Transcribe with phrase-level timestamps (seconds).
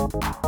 [0.00, 0.40] Thank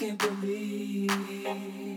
[0.00, 1.89] be spoken,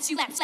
[0.00, 0.39] slaps you, slap,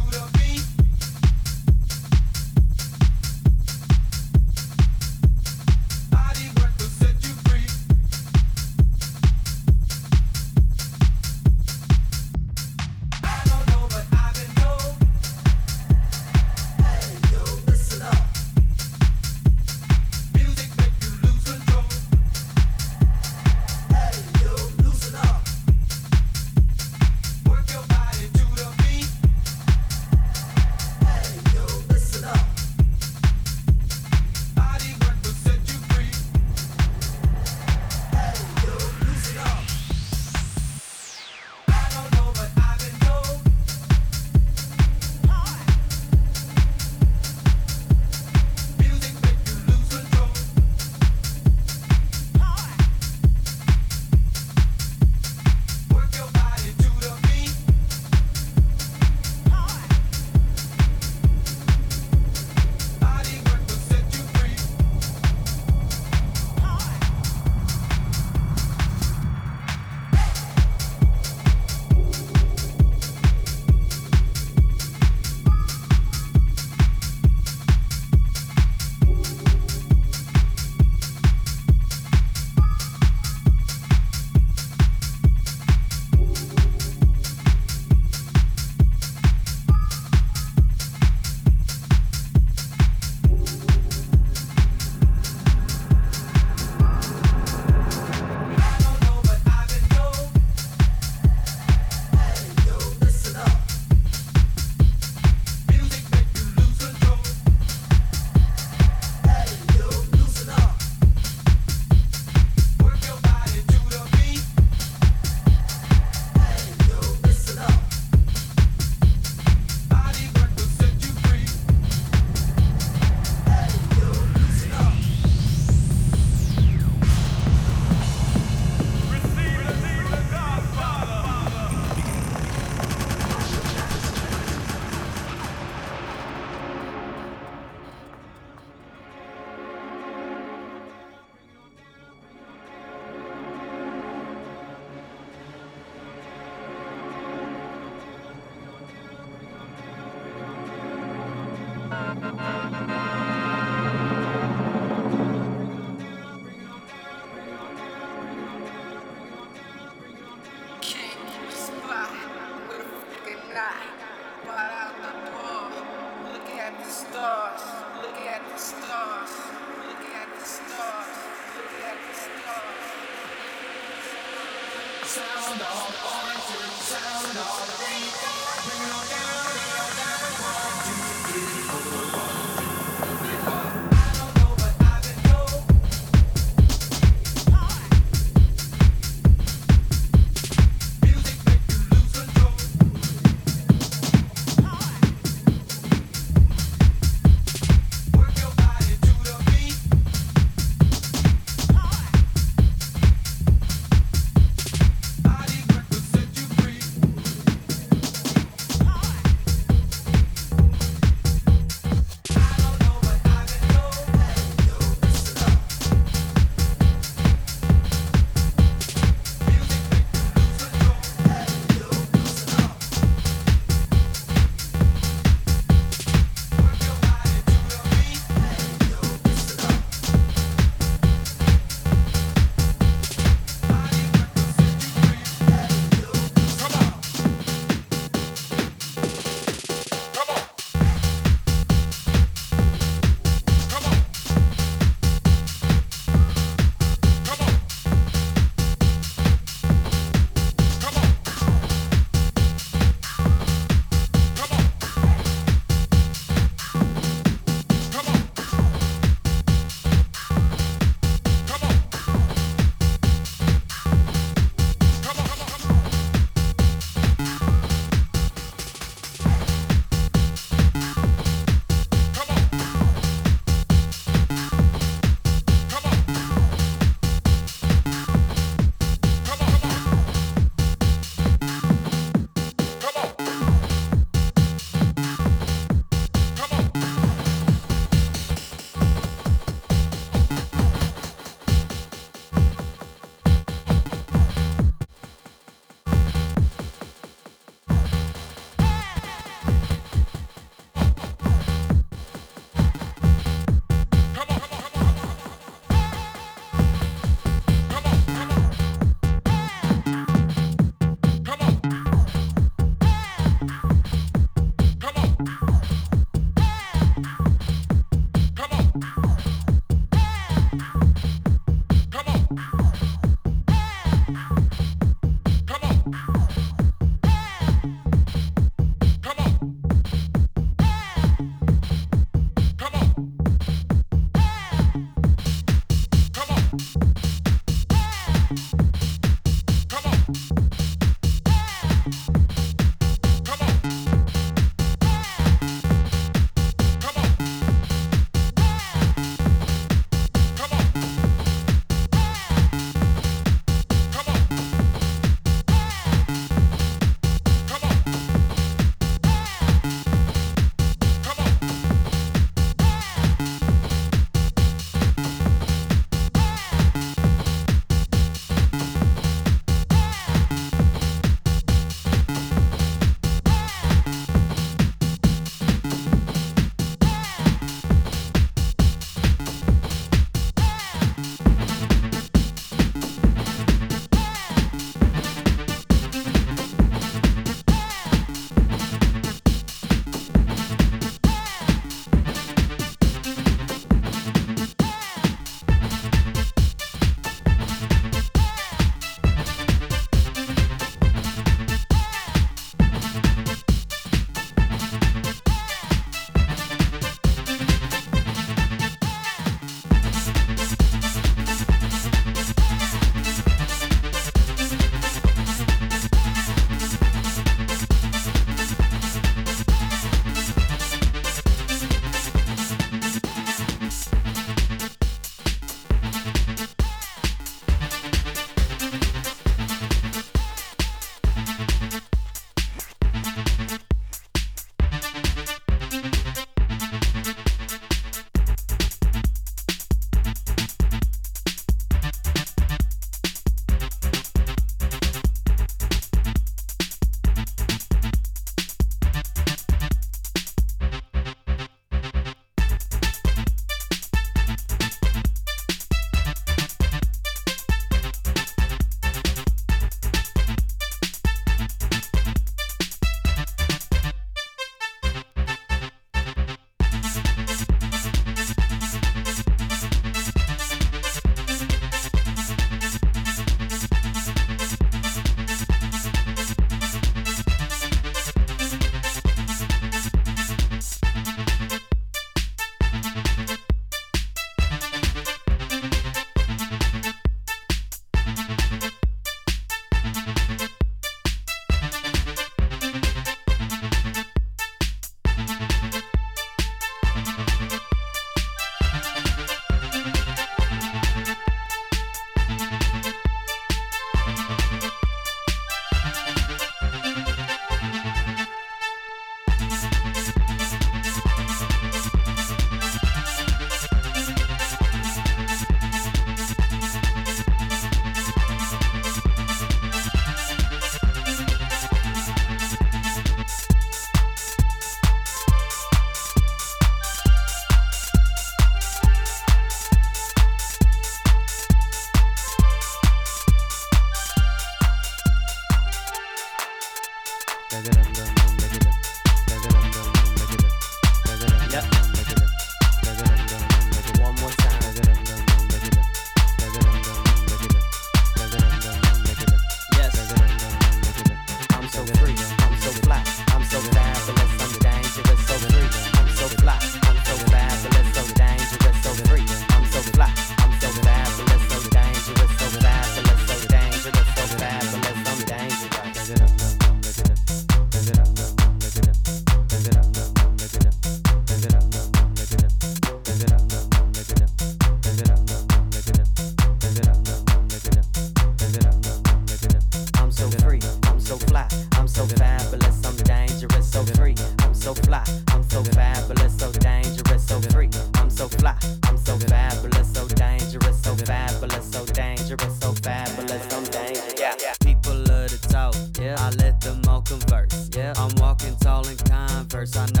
[585.51, 587.69] so fabulous, so dangerous, so free.
[587.95, 593.65] I'm so fly, I'm so fabulous, so dangerous, so fabulous, so dangerous, so fabulous, I'm
[593.65, 594.13] dangerous.
[594.17, 595.75] Yeah, people love to talk.
[595.99, 597.69] Yeah, I let them all converse.
[597.75, 599.75] Yeah, I'm walking tall in converse.
[599.75, 600.00] I know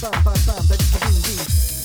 [0.00, 1.77] Bum, bum, bum, but it's a ding ding.